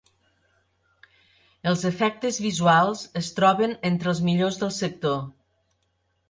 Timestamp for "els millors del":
4.15-4.73